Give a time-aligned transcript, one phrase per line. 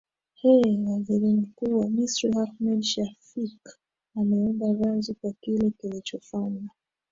[0.43, 3.79] eeh waziri mkuu wa misri ahmed shafik
[4.15, 6.69] ameomba radhi kwa kile kilichofanywa